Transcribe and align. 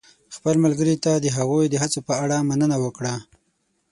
خپل 0.35 0.55
ملګري 0.65 0.95
ته 1.03 1.11
د 1.17 1.25
هغوی 1.37 1.65
د 1.69 1.75
هڅو 1.81 1.99
په 2.07 2.13
اړه 2.23 2.37
مننه 2.49 2.77
وکړه. 2.83 3.15